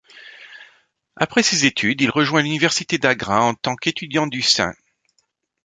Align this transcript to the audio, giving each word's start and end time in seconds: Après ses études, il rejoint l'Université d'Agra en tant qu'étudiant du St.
Après 1.15 1.43
ses 1.43 1.67
études, 1.67 2.01
il 2.01 2.09
rejoint 2.09 2.41
l'Université 2.41 2.97
d'Agra 2.97 3.43
en 3.43 3.53
tant 3.53 3.75
qu'étudiant 3.75 4.25
du 4.25 4.41
St. 4.41 4.73